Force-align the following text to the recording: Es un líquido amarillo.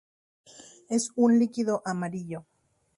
Es 0.89 1.11
un 1.15 1.37
líquido 1.37 1.83
amarillo. 1.85 2.47